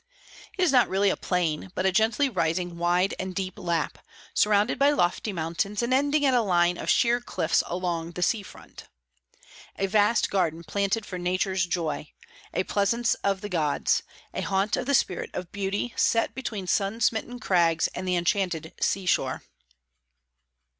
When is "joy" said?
11.67-12.07